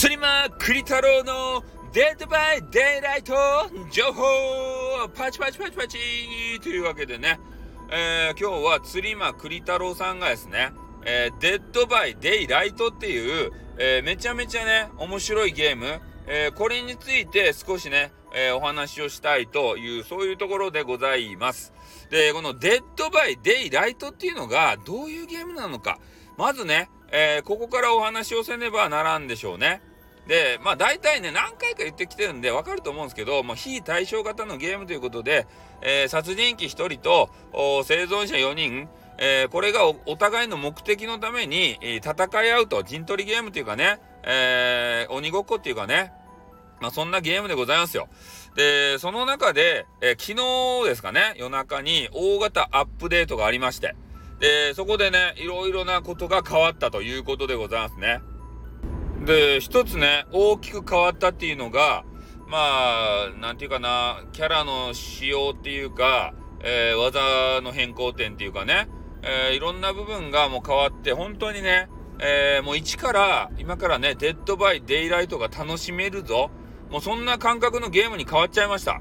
[0.00, 3.34] スリマークリ太郎のデッドバイデイライト
[3.92, 4.22] 情報
[5.14, 5.98] パチパチパチパチ
[6.62, 7.38] というわけでね、
[7.90, 10.72] えー、今日は吊魔栗太郎さんがですね、
[11.04, 21.74] えー、デッドバイデイライトっていう、えー、めちゃめちゃね、面白いゲーム、えこれについて少しね、えお話をしたいという、そういうところでございます。
[22.08, 25.98] で、このデッドバイデイライトっていうのがどういうゲームなのか。
[26.38, 29.82] まずね、えここからお話をせねばならんでしょうね。
[30.26, 35.46] で、まあ大体ね、何回か言ってきてるんでわかると思うんですけど、もう非対称型のゲームということで、
[35.82, 37.30] えー、殺人鬼1人と
[37.84, 38.88] 生存者4人、
[39.18, 46.12] えー、これがお互いの目的のために、え戦い合うと、陣取りゲームっていうかね、えー、鬼ごっこっていうかね、
[46.80, 48.08] まあそんなゲームでございますよ。
[48.56, 53.94] で、その中で、え昨日ですかね、夜中に大型アップデートがありまして、
[54.40, 58.20] で、そこでね、いろいろなことが変わったということでございますね。
[59.24, 62.04] で、一つね、大きく変わったっていうのが、
[62.46, 68.88] まあ、なんていうかな、キャラの仕様っていうか、えー、技の変更点っていうかね、
[69.22, 76.50] えー、いろんな部分がもう変わって、本当にね、えー、もう一から、今からね、デッドバイデイライトが楽しめるぞ。
[76.90, 79.00] もうそんな感覚のゲームに変わっちゃいました。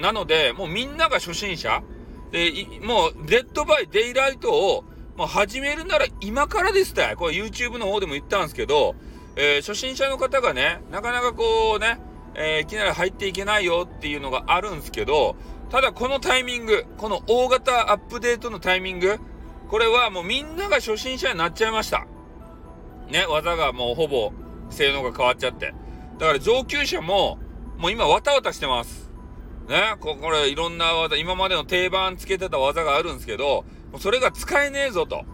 [0.00, 1.82] なので、もうみんなが初心者。
[2.30, 4.84] で、もう、デッドバイデイライトを、
[5.16, 7.14] もう始めるなら今からですって。
[7.16, 8.94] これ YouTube の方でも言ったんですけど、
[9.36, 12.00] えー、初心者の方がね、なかなかこうね、
[12.34, 15.36] えー、いきなり入っていけないよっていうのがあるんですけど、
[15.70, 19.18] ただこのタイミング、この大型アップデートのタイミング、
[19.68, 22.06] これはもうみんなが初心者になっちゃいました。
[23.10, 24.32] ね、技がもうほぼ
[24.70, 25.74] 性能が変わっちゃって。
[26.18, 27.38] だから上級者も、
[27.76, 29.10] もう今わたわたしてます。
[29.68, 33.64] ね、ここれいろんな技、今までの定番つけてた技があるんですけど、
[33.98, 35.24] それが使えねえぞと。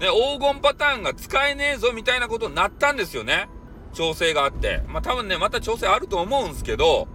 [0.00, 3.48] ね、黄金パターンが使えねえぞみたいなことになったんですよね。
[3.92, 4.82] 調整があって。
[4.88, 7.06] まあ多分ね、また調整あると思うんですけど、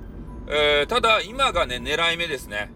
[0.48, 2.72] えー、ただ今がね、狙い目ですね。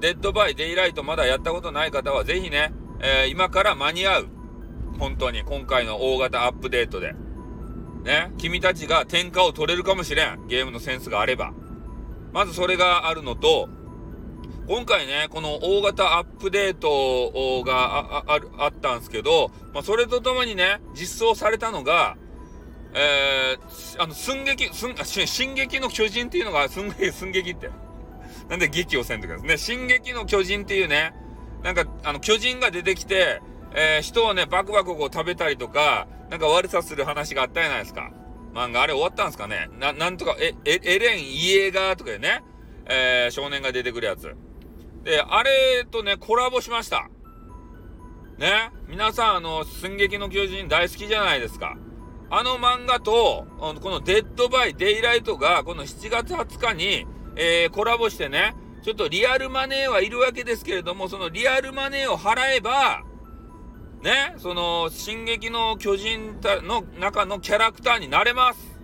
[0.00, 4.28] デッドバイデイライトまだやったことない方はぜひね、えー、今から間に合う。
[4.98, 7.14] 本当に、今回の大型アップデートで。
[8.04, 10.46] ね、君たちが天下を取れるかもしれん。
[10.46, 11.52] ゲームのセンスがあれば。
[12.32, 13.68] まずそれがあるのと、
[14.66, 22.16] 今回ね、この大型アップデートがあああったんですけど、まあ、それとともにね、実装されたのが、
[22.94, 24.94] えー、あの、寸劇、寸、
[25.26, 27.68] 進撃の巨人っていうのが、 寸劇、寸劇って。
[28.48, 29.58] なんで劇をせんとかですね。
[29.58, 31.12] 進撃の巨人っていうね、
[31.62, 33.42] なんか、あの、巨人が出てきて、
[33.74, 38.12] えー、人をね、バクバクこう食べたりとか、なんか悪さする話があったじゃないですか。
[38.54, 42.42] 漫画、あれ終わったんですかねな、なんとか、え、エレン・イエーガーとかでね、
[42.86, 44.34] えー、少年が出てくるやつ。
[45.04, 47.10] で、あれとね、コラボしました。
[48.38, 48.70] ね？
[48.88, 51.76] 皆さん、あの、進撃の巨人大好きじゃないですか。
[52.30, 57.06] あの漫画と、このデッドバイデイライトが、この7月20日に、
[57.36, 63.02] えー、コラボしてね、ちょっとリアルマネーはいるわけですけれども、そのリアルマネーを払えば、
[64.02, 68.80] ね、その、進撃の巨人の中のキャラクターになれます。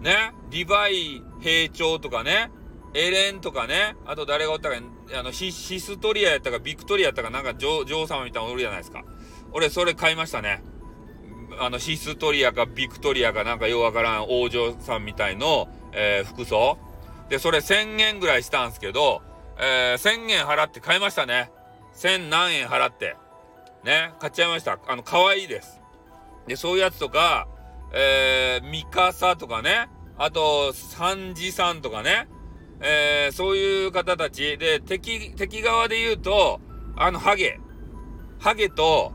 [0.00, 2.50] ね、リヴァイ兵長とかね、
[2.96, 4.76] エレンとかね、あと誰がおったか、
[5.14, 9.04] あの、ヒヒストリアやったか、ビクトリアやったか、なんか女王様みたいなのおるじゃないですか。
[9.52, 10.62] 俺、それ買いましたね。
[11.58, 16.78] あの、ヒストリアか、ビクトリアか、なんかようわからん王女さんみたいの、えー、服装。
[17.28, 19.20] で、それ1000円ぐらいしたんすけど、
[19.58, 21.50] えー、1000円払って買いましたね。
[21.96, 23.16] 1000何円払って。
[23.84, 24.78] ね、買っちゃいました。
[24.86, 25.80] あの、可愛いです。
[26.46, 27.46] で、そういうやつとか、
[27.92, 32.26] えー、ミカサとかね、あと、サンジさんとかね、
[32.80, 36.60] えー、そういう方たちで、敵、敵側で言うと、
[36.96, 37.58] あの、ハゲ。
[38.38, 39.12] ハゲと、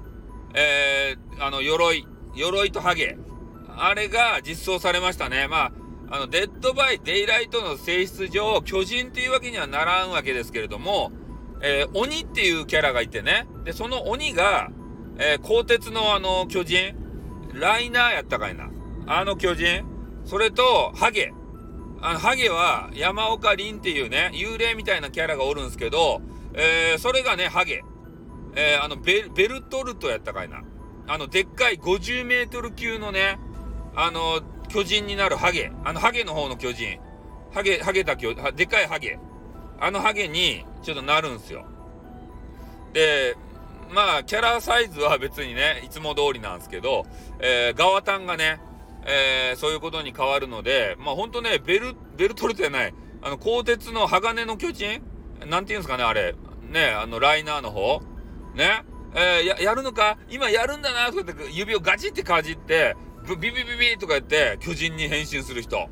[0.54, 2.08] えー、あの、鎧。
[2.36, 3.18] 鎧とハゲ。
[3.78, 5.48] あれが実装されましたね。
[5.48, 5.72] ま
[6.10, 11.12] あ、あの、デッドバイデイライトの性質上、巨人っていうわけにはならんわけですけれども、
[11.62, 13.48] えー、鬼っていうキャラがいてね。
[13.64, 14.72] で、その鬼が、
[15.18, 16.96] えー、鋼鉄のあの巨人、
[17.54, 18.70] ライナーやったかいな。
[19.08, 19.86] あの巨人、
[20.26, 21.34] それと、ハゲ。
[22.02, 26.22] あ、ハゲは山岡凛っていうね、幽霊みたいなキャラがおるんですけど、
[26.54, 27.84] えー、それがね、ハゲ。
[28.56, 30.64] えー、あのベ、ベルトルトやったかいな。
[31.08, 33.40] あの、でっかい50メートル級のね、
[33.96, 35.72] あの、巨人になるハゲ。
[35.84, 37.00] あの、ハゲの方の巨人。
[37.54, 39.20] ハゲ、ハゲた巨、でっかいハゲ。
[39.80, 41.66] あのハゲに、ちょっとなるんすよ。
[42.94, 43.36] で、
[43.90, 47.06] まあ、キャラサイズは別にね、いつも通りなんですけど、
[47.40, 48.62] えー、ガワタンがね、
[49.06, 55.02] えー、そういうことに変わるので、まあほんとね、ベル、ベルトルじゃない、あの、鋼鉄の鋼の巨人？
[55.48, 56.36] なんて言うんですかね、あれ。
[56.70, 58.02] ね、あの、ライナーの方
[58.56, 58.84] ね。
[59.14, 60.18] えー、や、やるのか？
[60.30, 62.96] 今やるんだなとかって指をガチってかじって、
[63.28, 65.90] ビビビビとか言って巨人に変身する人。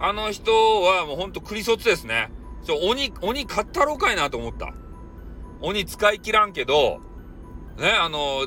[0.00, 0.52] あの人
[0.82, 2.30] はもうほんとクリソツですね。
[2.64, 4.72] ちょ、鬼、鬼買ったろうかいなと思った。
[5.60, 7.00] 鬼使い切らんけど、
[7.78, 8.46] ね、あの、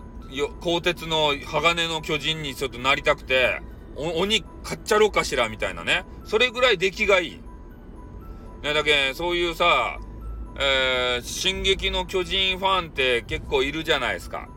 [0.61, 3.61] 鋼鉄の鋼の巨人にちょっとなりたくて、
[3.97, 6.05] 鬼買っちゃろうかしらみたいなね。
[6.25, 7.41] それぐらい出来がいい。
[8.63, 9.99] ね、だけそういうさ、
[10.57, 14.49] えー、進撃の巨人ファンって結構いるじゃないですか。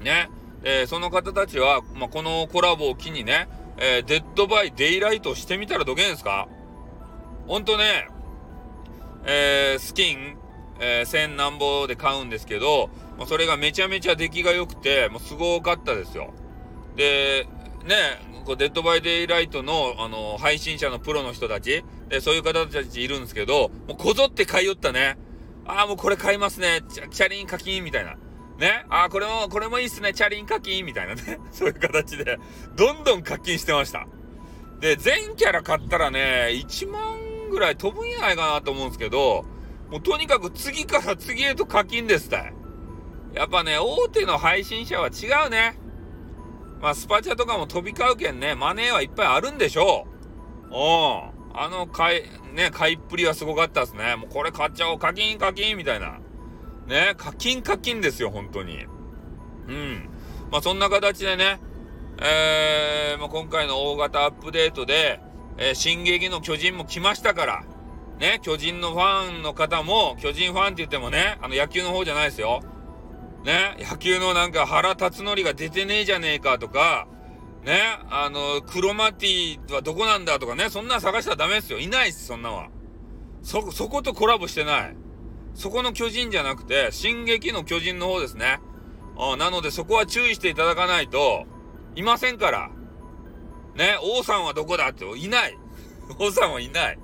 [0.00, 0.30] ね。
[0.66, 6.48] えー、その方たちは、まあ、このコラボを機にね、えー、デッドバイデイライトしてみたらどげんすか？
[7.46, 8.08] ほんとね、
[9.26, 10.38] えー、スキン、
[10.80, 12.88] えー、千何ぼで買うんですけど、
[13.18, 16.32] もうそれがめちゃめちゃ出来が良くて、もうすごかったですよ。
[16.96, 17.46] で、
[17.84, 17.96] ね、
[18.44, 25.18] こうデッドバイデイライトの、あの、配信者のプロの人たち、で、そういう方たちいるんですけど、もうこぞって買いよったね。
[25.66, 26.82] ああ、もうこれ買いますね。
[26.88, 28.16] チャチャリン課金みたいな。
[28.58, 28.84] ね。
[28.88, 30.12] ああ、これも、これもいいっすね。
[30.12, 31.38] チャリン課金みたいなね。
[31.52, 32.38] そういう形で、
[32.76, 34.06] どんどん課金してました。
[34.80, 39.44] で、全キャラ買ったらね、1万ぐらい飛ぶんやないかなと思うんですけど、
[39.90, 42.54] もうとにかく次から次へと課金ですたい。
[43.34, 45.78] やっぱね、大手の配信者は違うね。
[46.84, 50.06] まあ、スパチャとかも飛び交うけんね、マネーはいっぱいあるんでしょ
[50.64, 50.66] う。
[50.66, 50.74] うん。
[51.58, 54.16] あの買い、ね、買いっぷりはすごかったですね。
[54.16, 56.18] もうこれ買っちゃおう、課金課金みたいな。
[56.86, 58.84] ね、課金課金ですよ、本当に。
[59.66, 60.10] うん。
[60.52, 61.58] まあ、そんな形でね、
[62.20, 65.20] えー、まあ、今回の大型アップデートで、
[65.56, 67.64] えー、進撃の巨人も来ましたから、
[68.18, 72.60] ね、巨人のファンの方も、巨人ファンって言ってもね、あの野球の方じゃないですよ。
[73.44, 77.06] ね、野球のなんか原辰徳が出てねえじゃねえかとか、
[77.64, 77.80] ね、
[78.10, 81.78] あの、クロマティはどこなんだとかね、そんな探したらダメですよ。
[81.78, 82.68] いないっす、そんなは。
[83.42, 84.96] そ、そことコラボしてない。
[85.54, 88.60] そこの巨人じゃなくて、進撃の巨人の方ですね。
[89.16, 91.44] あなのでそこは注意していただかないと、
[91.94, 92.70] いませんから。
[93.76, 95.58] ね、王さんはどこだって、いない。
[96.18, 96.98] 王さんはいない。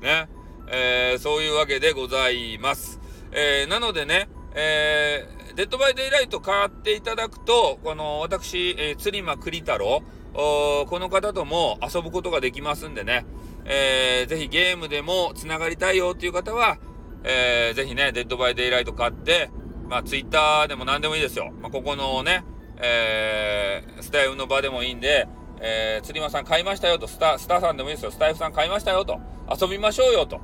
[0.00, 0.28] ね。
[0.70, 3.00] えー、そういうわけでございます。
[3.32, 13.26] えー、なのでね、えー、デッドバイデイライト買っていただくと、この私、えー、吊魔栗太郎、この方とも遊ぶことができますんでね、
[13.64, 16.78] えー、ぜひゲームでも繋がりたいよっていう方は、
[17.24, 19.50] えー、ぜひね、デッドバイデイライト買って、
[19.88, 21.50] まあ、ツイッターでも何でもいいですよ。
[21.60, 22.44] まあ、ここのね、
[22.76, 25.26] えー、スタエフの場でもいいんで、
[25.60, 28.12] えー、吊魔さん買いましたよと、スタ、スターさんでもいいですよ。
[28.12, 29.18] スタエフさん買いましたよと、
[29.60, 30.40] 遊びましょうよと、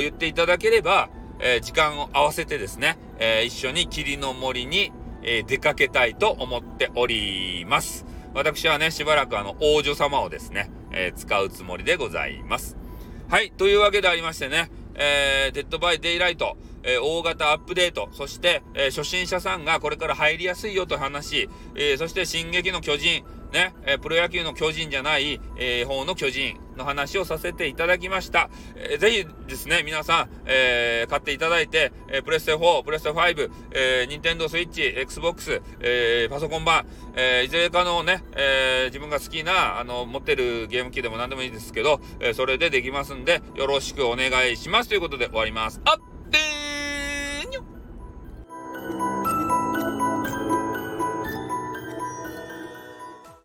[0.00, 1.08] 言っていただければ、
[1.40, 4.92] えー、時間を合わせてですね、えー、一緒に霧の森に、
[5.22, 8.06] えー、出かけたいと思っております。
[8.34, 12.76] 私はね、しばらくあの、王女様をですね、え使うつもりでございます。
[13.28, 28.50] はい、というわけでありましてね、えー、デッドバイデイライト、えー、大型アップデート、そして、えー、初心者さんがこれから入りやすいよという話、えー、そして進撃の巨人、ね、えプロ野球の巨人じゃない、え方の巨人の話をさせていただきました。
[28.74, 45.80] えー、ぜひですね、皆さん、え買っていただいて、えプレステ4、プレステ5、えー、ニンテンドースイッチ、Xbox、えパソコン版、えいずれかのね、え自分が好きな、あの、持ってるゲーム機でも何でもいいですけど、えそれでできますんで、よろしくお願いしますということで終わります。
[45.84, 46.69] あっ